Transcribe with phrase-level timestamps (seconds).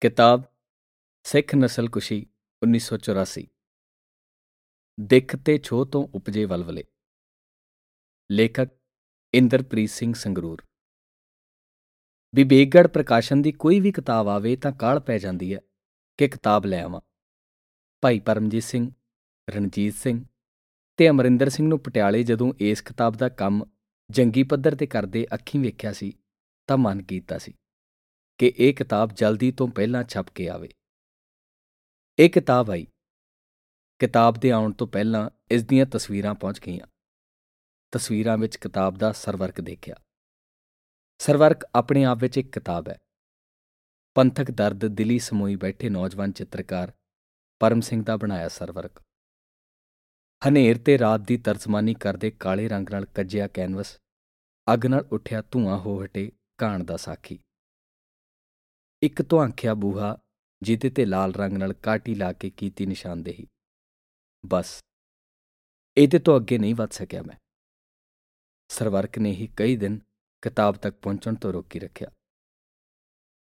[0.00, 0.42] ਕਿਤਾਬ
[1.22, 2.26] ਸਿੱਖ ਨਸਲਕੁਸ਼ੀ
[2.62, 3.42] 1984
[5.00, 6.84] ਦਿੱਖ ਤੇ ਛੋਹ ਤੋਂ ਉਪਜੇ ਵਲਵਲੇ।
[8.30, 8.68] ਲੇਖਕ
[9.34, 10.62] ਇੰਦਰਪ੍ਰੀਤ ਸਿੰਘ ਸੰਗਰੂਰ।
[12.34, 15.60] ਵਿਵੇਕਗੜ ਪ੍ਰਕਾਸ਼ਨ ਦੀ ਕੋਈ ਵੀ ਕਿਤਾਬ ਆਵੇ ਤਾਂ ਕਾਲ ਪੈ ਜਾਂਦੀ ਹੈ
[16.18, 17.00] ਕਿ ਕਿਤਾਬ ਲੈ ਆਵਾਂ।
[18.00, 18.90] ਭਾਈ ਪਰਮਜੀਤ ਸਿੰਘ,
[19.50, 20.24] ਰਣਜੀਤ ਸਿੰਘ
[20.96, 23.64] ਤੇ ਅਮਰਿੰਦਰ ਸਿੰਘ ਨੂੰ ਪਟਿਆਲੇ ਜਦੋਂ ਇਸ ਕਿਤਾਬ ਦਾ ਕੰਮ
[24.10, 26.12] ਜੰਗੀ ਪੱਧਰ ਤੇ ਕਰਦੇ ਅੱਖੀਂ ਵੇਖਿਆ ਸੀ
[26.66, 27.54] ਤਾਂ ਮਨ ਕੀਤਾ ਸੀ।
[28.40, 30.68] ਕਿ ਇਹ ਕਿਤਾਬ ਜਲਦੀ ਤੋਂ ਪਹਿਲਾਂ ਛਪ ਕੇ ਆਵੇ।
[32.18, 32.86] ਇਹ ਕਿਤਾਬ ਆਈ।
[33.98, 36.86] ਕਿਤਾਬ ਦੇ ਆਉਣ ਤੋਂ ਪਹਿਲਾਂ ਇਸ ਦੀਆਂ ਤਸਵੀਰਾਂ ਪਹੁੰਚ ਗਈਆਂ।
[37.92, 39.94] ਤਸਵੀਰਾਂ ਵਿੱਚ ਕਿਤਾਬ ਦਾ ਸਰਵਰਕ ਦੇਖਿਆ।
[41.18, 42.98] ਸਰਵਰਕ ਆਪਣੇ ਆਪ ਵਿੱਚ ਇੱਕ ਕਿਤਾਬ ਹੈ।
[44.14, 46.92] ਪੰਥਕ ਦਰਦ ਦਿਲੀ ਸਮੋਈ ਬੈਠੇ ਨੌਜਵਾਨ ਚਿੱਤਰਕਾਰ
[47.60, 49.02] ਪਰਮ ਸਿੰਘ ਦਾ ਬਣਾਇਆ ਸਰਵਰਕ।
[50.48, 53.98] ਹਨੇਰ ਤੇ ਰਾਤ ਦੀ ਤਰਜਮਾਨੀ ਕਰਦੇ ਕਾਲੇ ਰੰਗ ਨਾਲ ਕੱਜਿਆ ਕੈਨਵਸ,
[54.74, 57.38] ਅੱਗ ਨਾਲ ਉੱਠਿਆ ਧੂਆਂ ਹੋ ਹਟੇ ਕਾਣ ਦਾ ਸਾਖੀ।
[59.02, 60.18] ਇੱਕ ਧੁਆਂਖਿਆ ਬੂਹਾ
[60.62, 63.46] ਜਿਹਦੇ ਤੇ ਲਾਲ ਰੰਗ ਨਾਲ ਕਾਟੀ ਲਾ ਕੇ ਕੀਤੀ ਨਿਸ਼ਾਨਦੇਹੀ।
[64.46, 64.80] ਬਸ,
[65.96, 67.36] ਇਹਦੇ ਤੋਂ ਅੱਗੇ ਨਹੀਂ ਵੱਧ ਸਕਿਆ ਮੈਂ।
[68.68, 70.00] ਸਰਵਰਕ ਨੇ ਹੀ ਕਈ ਦਿਨ
[70.42, 72.08] ਕਿਤਾਬ ਤੱਕ ਪਹੁੰਚਣ ਤੋਂ ਰੋਕੀ ਰੱਖਿਆ।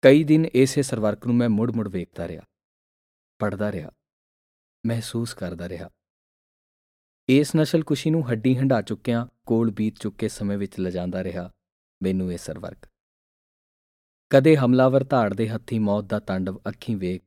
[0.01, 2.41] ਕਈ ਦਿਨ ਇਸੇ ਸਰਵਰਕ ਨੂੰ ਮੈਂ ਮੁੜ-ਮੁੜ ਵੇਖਦਾ ਰਿਹਾ
[3.39, 3.91] ਪੜਦਾ ਰਿਹਾ,
[4.85, 5.89] ਮਹਿਸੂਸ ਕਰਦਾ ਰਿਹਾ।
[7.29, 11.53] ਇਸ ਨਸਲ ਕੁਸ਼ੀ ਨੂੰ ਹੱਡੀ ਹੰਡਾ ਚੁੱਕਿਆਂ ਕੋਲ ਬੀਤ ਚੁੱਕੇ ਸਮੇਂ ਵਿੱਚ ਲਿਜਾਂਦਾ ਰਿਹਾ
[12.03, 12.96] ਮੈਨੂੰ ਇਹ ਸਰਵਰਕ।
[14.29, 17.21] ਕਦੇ ਹਮਲਾਵਰ ਧਾੜ ਦੇ ਹੱਥੀ ਮੌਤ ਦਾ ਤਾਂਡਵ ਅੱਖੀਂ ਵੇਖ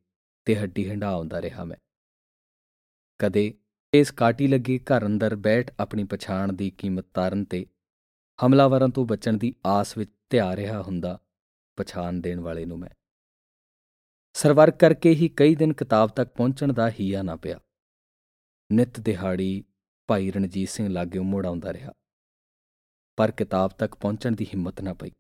[0.45, 1.77] ਤੇ ਹੱਡੀ ਹੰਡਾ ਆਉਂਦਾ ਰਿਹਾ ਮੈਂ।
[3.19, 3.55] ਕਦੇ
[3.95, 7.67] ਇਸ ਕਾਟੀ ਲੱਗੀ ਘਰ ਅੰਦਰ ਬੈਠ ਆਪਣੀ ਪਛਾਣ ਦੀ ਕੀਮਤ ਤਾਰਨ ਤੇ
[8.47, 11.19] ਹਮਲਾਵਰਾਂ ਤੋਂ ਬਚਣ ਦੀ ਆਸ ਵਿੱਚ ਧਿਆ ਰਿਹਾ ਹੁੰਦਾ
[11.77, 12.91] ਪਛਾਣ ਦੇਣ ਵਾਲੇ ਨੂੰ ਮੈਂ।
[14.33, 17.61] ਸਰਵਰ ਕਰਕੇ ਹੀ ਕਈ ਦਿਨ ਕਿਤਾਬ ਤੱਕ ਪਹੁੰਚਣ ਦਾ ਹੀਆ ਨਾ ਪਿਆ।
[18.73, 19.65] ਨਿਤ ਦਿਹਾੜੀ
[20.07, 21.93] ਭਾਈ ਰਣਜੀਤ ਸਿੰਘ ਲਾਗੇ ਮੋੜ ਆਉਂਦਾ ਰਿਹਾ।
[23.17, 25.11] ਪਰ ਕਿਤਾਬ ਤੱਕ ਪਹੁੰਚਣ ਦੀ ਹਿੰਮਤ ਨਾ ਪਈ।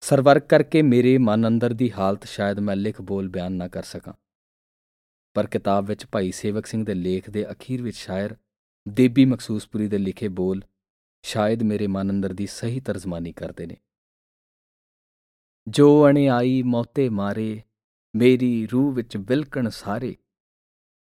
[0.00, 4.12] ਸਰਵਰਕ ਕਰਕੇ ਮੇਰੇ ਮਨ ਅੰਦਰ ਦੀ ਹਾਲਤ ਸ਼ਾਇਦ ਮੈਂ ਲਿਖ ਬੋਲ ਬਿਆਨ ਨਾ ਕਰ ਸਕਾਂ।
[5.34, 8.36] ਪਰ ਕਿਤਾਬ ਵਿੱਚ ਭਾਈ ਸੇਵਕ ਸਿੰਘ ਦੇ ਲੇਖ ਦੇ ਅਖੀਰ ਵਿੱਚ ਸ਼ਾਇਰ
[8.88, 10.62] ਦੇਬੀ ਮਖਸੂਸਪੁਰੀ ਦੇ ਲਿਖੇ ਬੋਲ
[11.22, 13.76] ਸ਼ਾਇਦ ਮੇਰੇ ਮਨ ਅੰਦਰ ਦੀ ਸਹੀ ਤਰਜਮਾਨੀ ਕਰਦੇ ਨੇ।
[15.68, 17.62] ਜੋ ਅਣੇ ਆਈ ਮੌਤੇ ਮਾਰੇ,
[18.16, 20.16] ਮੇਰੀ ਰੂਹ ਵਿੱਚ ਵਿਲਕਣ ਸਾਰੇ।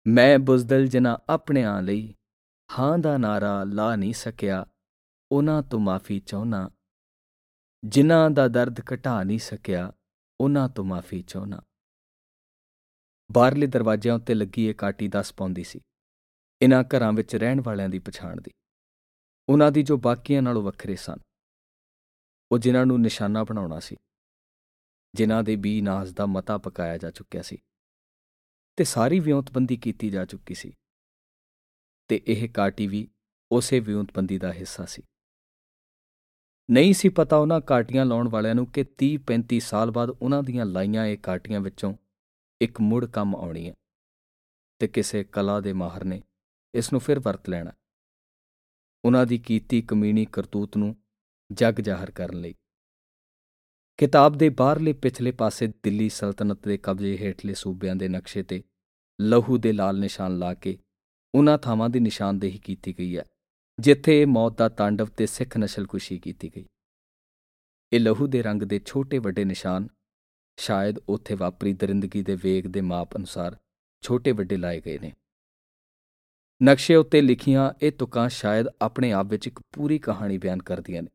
[0.07, 2.15] ਮੈਂ ਬੁਜ਼ਦਲ ਜਨਾ ਆਪਣਿਆਂ ਲਈ,
[2.79, 4.67] ਹਾਂ ਦਾ ਨਾਰਾ ਲਾ ਨਹੀਂ ਸਕਿਆ
[5.33, 6.71] ਉਹਨਾਂ ਤੋਂ ਮਾਫੀ ਚਾਹਨਾ
[7.85, 9.93] ਜਿਨ੍ਹਾਂ ਦਾ ਦਰਦ ਘਟਾ ਨਹੀਂ ਸਕਿਆ,
[10.41, 11.61] ਉਹਨਾਂ ਤੋਂ ਮਾਫੀ ਚਾਹਨਾ
[13.33, 15.81] ਬਾਹਰਲੇ ਦਰਵਾਜ਼ਿਆਂ ਉੱਤੇ ਲੱਗੀ ਇਹ ਕਾਟੀ ਦੱਸ ਪਾਉਂਦੀ ਸੀ।
[16.63, 18.51] ਇਨ੍ਹਾਂ ਘਰਾਂ ਵਿੱਚ ਰਹਿਣ ਵਾਲਿਆਂ ਦੀ ਪਛਾਣ ਦੀ।
[19.49, 21.17] ਉਹਨਾਂ ਦੀ ਜੋ ਬਾਕੀਆਂ ਨਾਲੋਂ ਵੱਖਰੇ ਸਨ।
[22.53, 23.97] ਉਹ ਜਿਨ੍ਹਾਂ ਨੂੰ ਨਿਸ਼ਾਨਾ ਬਣਾਉਣਾ ਸੀ।
[25.15, 27.59] ਜਿਨ੍ਹਾਂ ਦੇ ਬੀ ਨਾਸ ਦਾ ਮਤਾ ਪਕਾਇਆ ਜਾ ਚੁੱਕਿਆ ਸੀ।
[28.77, 30.73] ਤੇ ਸਾਰੀ ਵਿਉਂਤਬੰਦੀ ਕੀਤੀ ਜਾ ਚੁੱਕੀ ਸੀ।
[32.09, 33.09] ਤੇ ਇਹ ਕਾਟੀ ਵੀ
[33.53, 35.03] ਉਸੇ ਵਿਉਂਤਬੰਦੀ ਦਾ ਹਿੱਸਾ ਸੀ।
[36.71, 40.67] ਨਹੀਂ ਸੀ ਪਤਾ ਉਹਨਾਂ ਕਾਟੀਆਂ ਲਾਉਣ ਵਾਲਿਆਂ ਨੂੰ ਕਿ 30 35 ਸਾਲ ਬਾਅਦ ਉਹਨਾਂ ਦੀਆਂ
[40.67, 41.95] ਲਾਈਆਂ ਇਹ ਕਾਟੀਆਂ ਵਿੱਚੋਂ
[42.61, 43.75] ਇੱਕ ਮੁੜ ਕੰਮ ਆਉਣੀ ਹੈ
[44.79, 46.23] ਤੇ ਕਿਸੇ ਕਲਾ ਦੇ ਮਾਹਰ ਨੇ
[46.75, 47.73] ਇਸ ਨੂੰ ਫਿਰ ਵਰਤ ਲੈਣਾ
[49.05, 50.97] ਉਹਨਾਂ ਦੀ ਕੀਤੀ ਕਮੀਣੀ ਕਰਤੂਤ ਨੂੰ
[51.53, 52.55] ਜਗ ਜ਼ਾਹਰ ਕਰਨ ਲਈ।
[53.97, 58.63] ਕਿਤਾਬ ਦੇ ਬਾਹਰਲੇ ਪਿਛਲੇ ਪਾਸੇ ਦਿੱਲੀ ਸਲਤਨਤ ਦੇ ਕਬਜ਼ੇ ਹੇਠਲੇ ਸੂਬਿਆਂ ਦੇ ਨਕਸ਼ੇ ਤੇ
[59.21, 60.79] ਲਹੂ ਦੇ ਲਾਲ ਨਿਸ਼ਾਨ ਲਾ ਕੇ
[61.35, 63.25] ਉਹਨਾਂ ਥਾਵਾਂ ਦੀ ਨਿਸ਼ਾਨਦੇਹੀ ਕੀਤੀ ਗਈ ਹੈ।
[63.79, 66.67] ਜਿੱਥੇ ਮੌਤ ਦਾ ਤਾਂਡਵ ਤੇ ਸਿੱਖ ਨਸਲਕੁਸ਼ੀ ਕੀਤੀ ਗਈ।
[67.93, 69.89] ਇਹ ਲਹੂ ਦੇ ਰੰਗ ਦੇ ਛੋਟੇ ਵੱਡੇ ਨਿਸ਼ਾਨ
[70.57, 73.57] ਸ਼ਾਇਦ ਉੱਥੇ ਵਾਪਰੀ ਦਰਿੰਦਗੀ ਦੇ ਵੇਗ ਦੇ ਮਾਪ ਅਨੁਸਾਰ
[74.03, 75.13] ਛੋਟੇ ਵੱਡੇ ਲਾਏ ਗਏ ਨੇ।
[76.63, 81.09] ਨਕਸ਼ੇ ਉੱਤੇ ਲਿਖੀਆਂ ਇਹ ਤੁਕਾਂ ਸ਼ਾਇਦ ਆਪਣੇ ਆਪ ਵਿੱਚ ਇੱਕ ਪੂਰੀ ਕਹਾਣੀ ਬਿਆਨ ਕਰਦੀਆਂ ਨੇ।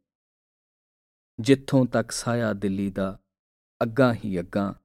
[1.40, 3.20] ਜਿੱਥੋਂ ਤੱਕ ਸਾਇਆ ਦਿੱਲੀ ਦਾ
[3.84, 4.82] ਅੱਗਾ ਹੀ ਅੱਗਾ,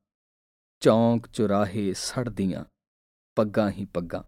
[0.81, 2.65] ਚੌਂਕ ਚੁਰਾਹੇ ਸੜਦੀਆਂ,
[3.37, 4.23] ਪੱਗਾਂ ਹੀ ਪੱਗਾਂ,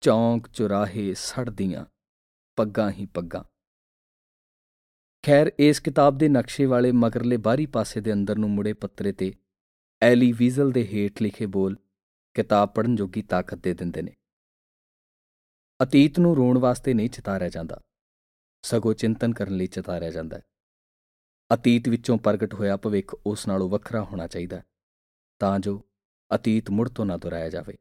[0.00, 1.86] ਚੌਂਕ ਚੁਰਾਹੇ ਸੜਦੀਆਂ
[2.60, 3.44] ਪੱਗਾਂ ਹੀ ਪੱਗਾਂ।
[5.26, 9.34] ਖੈਰ, ਇਸ ਕਿਤਾਬ ਦੇ ਨਕਸ਼ੇ ਵਾਲੇ ਮਗਰਲੇ ਬਾਹਰੀ ਪਾਸੇ ਦੇ ਅੰਦਰ ਨੂੰ ਮੁੜੇ ਪੱਤਰੇ ਤੇ
[10.02, 11.76] ਐਲੀ ਵੀਜ਼ਲ ਦੇ ਹੇਠ ਲਿਖੇ ਬੋਲ
[12.34, 14.16] ਕਿਤਾਬ ਪੜਨ ਜੋਗੀ ਤਾਕਤ ਦੇ ਦਿੰਦੇ ਨੇ।
[15.82, 17.80] ਅਤੀਤ ਨੂੰ ਰੋਣ ਵਾਸਤੇ ਨਹੀਂ ਚਿਤਾਰਿਆ ਜਾਂਦਾ।
[18.62, 20.42] ਸਗੋਂ ਚਿੰਤਨ ਕਰਨ ਲਈ ਚਿਤਾਰਿਆ ਜਾਂਦਾ ਹੈ।
[21.54, 24.62] ਅਤੀਤ ਵਿੱਚੋਂ ਪ੍ਰਗਟ ਹੋਇਆ ਭਵਿੱਖ ਉਸ ਨਾਲੋਂ ਵੱਖਰਾ ਹੋਣਾ ਚਾਹੀਦਾ
[25.38, 25.88] ਤਾਂ ਜੋ
[26.34, 27.76] ਅਤੀਤ ਮੁੜ ਤੋਂ ਨਾ ਦੁਹਰਾਇਆ ਜਾਵੇ।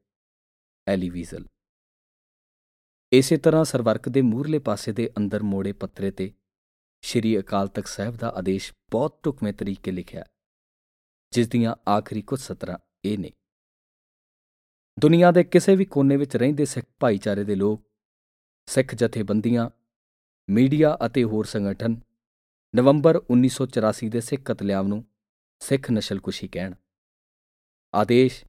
[0.87, 1.45] ਐਲੀ ਵੀਜ਼ਲ
[3.11, 6.33] ਇਸੇ ਤਰ੍ਹਾਂ ਸਰਵਰਕ ਦੇ ਮੂਰਲੇ ਪਾਸੇ ਦੇ ਅੰਦਰ ਮੋੜੇ ਪੱਤਰੇ ਤੇ
[7.01, 10.23] ਸ਼੍ਰੀ ਅਕਾਲ ਤਖਤ ਸਾਹਿਬ ਦਾ ਆਦੇਸ਼ ਬਹੁਤ ਟੁਕਵੇਂ ਤਰੀਕੇ ਲਿਖਿਆ
[11.31, 13.31] ਜਿਸ ਦੀਆਂ ਆਖਰੀ ਕੁਝ ਸਤਰਾਂ ਇਹ ਨੇ।
[14.99, 17.83] ਦੁਨੀਆ ਦੇ ਕਿਸੇ ਵੀ ਕੋਨੇ ਵਿੱਚ ਰਹਿੰਦੇ ਸਿੱਖ ਭਾਈਚਾਰੇ ਦੇ ਲੋਕ,
[18.65, 19.69] ਸਿੱਖ ਜਥੇਬੰਦੀਆਂ,
[20.49, 21.99] ਮੀਡੀਆ ਅਤੇ ਹੋਰ ਸੰਗਠਨ
[22.75, 25.05] ਨਵੰਬਰ 1984 ਦੇ ਸਿੱਖ ਕਤਲੇਆਮ ਨੂੰ
[25.59, 26.73] ਸਿੱਖ ਨਸ਼ਲਕੁਸ਼ੀ ਕਹਿਣ।
[27.95, 28.45] ਆਦੇਸ਼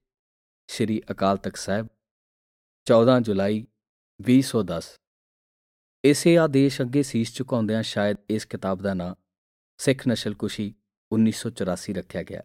[0.68, 1.86] ਸ਼੍ਰੀ ਅਕਾਲ ਤਖਤ ਸਾਹਿਬ
[2.86, 3.66] 14 ਜੁਲਾਈ
[4.20, 4.99] 2010
[6.05, 9.14] ਇਸੇ ਆਦੇਸ਼ ਅੱਗੇ ਸੀਸ ਝੁਕਾਉਂਦਿਆਂ ਸ਼ਾਇਦ ਇਸ ਕਿਤਾਬ ਦਾ ਨਾਂ
[9.78, 10.75] ਸਿੱਖ ਨਸ਼ਲਕੁਸ਼ੀ
[11.12, 12.43] 1984 ਰੱਖਿਆ ਗਿਆ।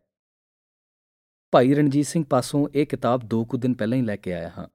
[1.52, 4.68] ਭਾਈ ਰਣਜੀਤ ਸਿੰਘ ਪਾਸੋਂ ਇਹ ਕਿਤਾਬ ਦੋ ਕੁ ਦਿਨ ਪਹਿਲਾਂ ਹੀ ਲੈ ਕੇ ਆਇਆ ਹਾਂ।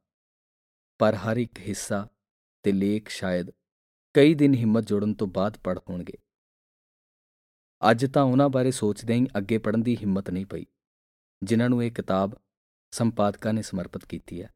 [0.99, 2.09] ਪਰ ਹਰ ਇੱਕ ਹਿੱਸਾ
[2.63, 3.51] ਤੇ ਲੇਖ ਸ਼ਾਇਦ
[4.15, 6.15] ਕਈ ਦਿਨ ਹਿੰਮਤ ਜੋੜਨ ਤੋਂ ਬਾਅਦ ਪੜ੍ਹ ਹੋਣਗੇ।
[7.91, 10.67] ਅੱਜ ਤਾਂ ਉਹਨਾਂ ਬਾਰੇ ਸੋਚਦਿਆਂ ਹੀ ਅੱਗੇ ਪੜਨ ਦੀ ਹਿੰਮਤ ਨਹੀਂ ਪਈ,
[11.43, 12.41] ਜਿਨ੍ਹਾਂ ਨੂੰ ਇਹ ਕਿਤਾਬ
[12.91, 14.55] ਸੰਪਾਦਕਾਂ ਨੇ ਸਮਰਪਿਤ ਕੀਤੀ ਹੈ।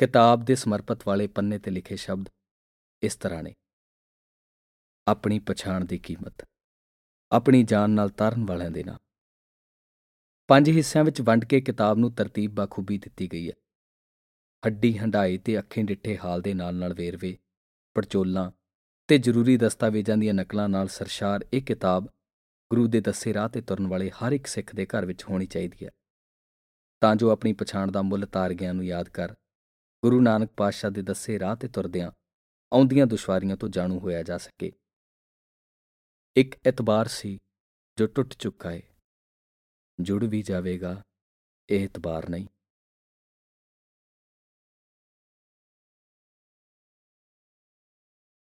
[0.00, 2.28] ਕਿਤਾਬ ਦੇ ਸਮਰਪਿਤ ਵਾਲੇ ਪੰਨੇ ਤੇ ਲਿਖੇ ਸ਼ਬਦ
[3.02, 3.54] ਇਸ ਤਰ੍ਹਾਂ ਨੇ।
[5.08, 6.44] ਆਪਣੀ ਪਛਾਣ ਦੀ ਕੀਮਤ,
[7.32, 8.98] ਆਪਣੀ ਜਾਨ ਨਾਲ ਤਾਰਨ ਵਾਲਿਆਂ ਦੇ ਨਾਮ
[10.48, 13.52] ਪੰਜ ਹਿੱਸਿਆਂ ਵਿੱਚ ਵੰਡ ਕੇ ਕਿਤਾਬ ਨੂੰ ਤਰਤੀਬ ਬਖੂਬੀ ਦਿੱਤੀ ਗਈ ਹੈ।
[14.66, 17.38] ਹੱਡੀ ਹੰਡਾਈ ਤੇ ਅੱਖੀਂ ਡਿੱਠੇ ਹਾਲ ਦੇ ਨਾਲ ਨਾਲ ਵੇਰਵੇ,
[17.94, 18.50] ਪੜਚੋਲਾਂ
[19.08, 22.06] ਤੇ ਜ਼ਰੂਰੀ ਦਸਤਾਵੇਜ਼ਾਂ ਦੀਆਂ ਨਕਲਾਂ ਨਾਲ ਸਰਸ਼ਾਰ ਇਹ ਕਿਤਾਬ
[22.70, 25.86] ਗੁਰੂ ਦੇ ਦੱਸੇ ਰਾਹ ਤੇ ਤੁਰਨ ਵਾਲੇ ਹਰ ਇੱਕ ਸਿੱਖ ਦੇ ਘਰ ਵਿੱਚ ਹੋਣੀ ਚਾਹੀਦੀ
[25.86, 25.90] ਹੈ।
[27.00, 29.34] ਤਾਂ ਜੋ ਆਪਣੀ ਪਛਾਣ ਦਾ ਮੁੱਲ ਤਾਰ ਗਿਆਂ ਨੂੰ ਯਾਦ ਕਰ
[30.04, 32.10] ਗੁਰੂ ਨਾਨਕ ਪਾਤਸ਼ਾਹ ਦੇ ਦੱਸੇ ਰਾਹ ਤੇ ਤੁਰਦਿਆਂ
[32.72, 34.72] ਆਉਂਦੀਆਂ ਦੁਸ਼ਵਾਰੀਆਂ ਤੋਂ ਜਾਣੂ ਹੋਇਆ ਜਾ ਸਕੇ।
[36.36, 37.38] ਇੱਕ ਇਤਬਾਰ ਸੀ
[37.98, 38.82] ਜੋ ਟੁੱਟ ਚੁੱਕਾ ਹੈ
[40.00, 41.02] ਜੁੜ ਵੀ ਜਾਵੇਗਾ,
[41.68, 42.46] ਇਹ ਇਤਬਾਰ ਨਹੀਂ।